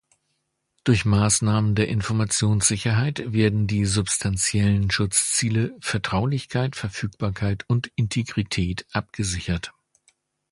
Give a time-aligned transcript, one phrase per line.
[0.83, 9.73] Durch Maßnahmen der Informationssicherheit werden die substantiellen Schutzziele Vertraulichkeit, Verfügbarkeit und Integrität abgesichert.